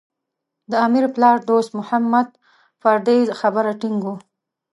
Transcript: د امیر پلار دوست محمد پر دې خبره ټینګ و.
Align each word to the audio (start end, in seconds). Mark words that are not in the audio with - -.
د 0.71 0.73
امیر 0.85 1.05
پلار 1.15 1.37
دوست 1.49 1.71
محمد 1.79 2.27
پر 2.81 2.95
دې 3.07 3.19
خبره 3.39 3.71
ټینګ 3.81 3.99
و. 4.05 4.07